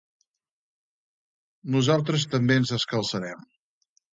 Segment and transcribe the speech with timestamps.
[1.75, 3.47] Nosaltres també ens descalçarem.